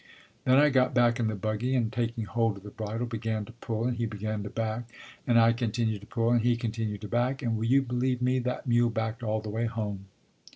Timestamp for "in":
1.19-1.27